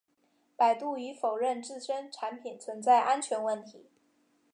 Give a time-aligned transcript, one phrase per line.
[0.55, 3.85] 百度已否认自身产品存在安全问题。